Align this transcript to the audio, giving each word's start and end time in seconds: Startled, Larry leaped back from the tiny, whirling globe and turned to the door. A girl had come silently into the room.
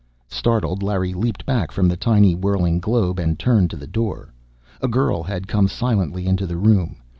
Startled, 0.31 0.81
Larry 0.81 1.13
leaped 1.13 1.45
back 1.45 1.71
from 1.71 1.87
the 1.87 1.95
tiny, 1.95 2.33
whirling 2.33 2.79
globe 2.79 3.19
and 3.19 3.37
turned 3.37 3.69
to 3.69 3.75
the 3.77 3.85
door. 3.85 4.33
A 4.81 4.87
girl 4.87 5.21
had 5.21 5.47
come 5.47 5.67
silently 5.67 6.25
into 6.25 6.47
the 6.47 6.57
room. 6.57 7.03